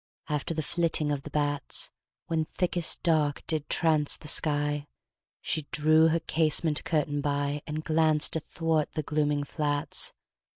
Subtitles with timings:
[0.29, 1.91] After the flitting of the bats,
[2.25, 4.87] When thickest dark did trance the sky,
[5.41, 10.11] She drew her casement curtain by, And glanced athwart the glooming flats.